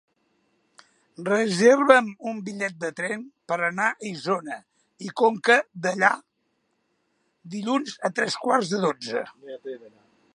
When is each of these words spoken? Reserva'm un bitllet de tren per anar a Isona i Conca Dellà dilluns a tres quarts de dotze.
Reserva'm 1.25 2.07
un 2.31 2.39
bitllet 2.47 2.79
de 2.83 2.89
tren 2.99 3.27
per 3.51 3.57
anar 3.67 3.89
a 3.91 4.07
Isona 4.13 4.57
i 5.09 5.13
Conca 5.21 5.59
Dellà 5.85 6.11
dilluns 7.57 7.97
a 8.11 8.15
tres 8.21 8.39
quarts 8.47 8.73
de 8.75 8.81
dotze. 8.87 9.23